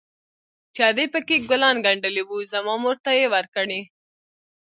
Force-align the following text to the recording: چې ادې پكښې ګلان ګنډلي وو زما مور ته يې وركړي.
چې 0.75 0.81
ادې 0.89 1.05
پكښې 1.13 1.37
ګلان 1.49 1.75
ګنډلي 1.85 2.23
وو 2.25 2.37
زما 2.51 2.73
مور 2.83 2.97
ته 3.05 3.11
يې 3.19 3.25
وركړي. 3.33 3.81